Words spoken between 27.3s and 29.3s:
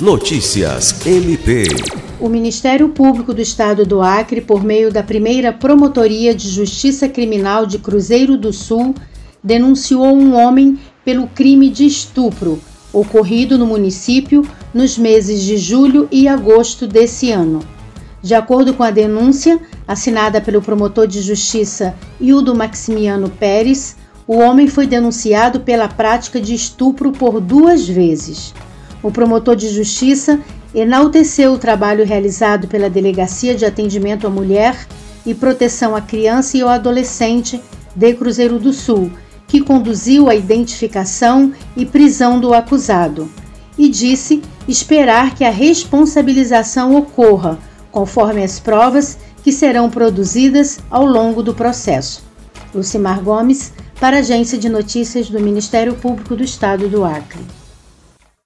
duas vezes. O